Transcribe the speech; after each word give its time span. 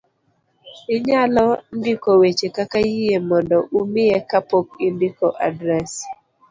inyalo 0.95 1.47
ndiko 1.77 2.09
weche 2.21 2.47
kaka 2.55 2.77
yie 2.91 3.17
mondo 3.29 3.57
umiye 3.81 4.17
ka 4.29 4.39
pok 4.49 4.67
indiko 4.87 5.25
adres 5.47 5.91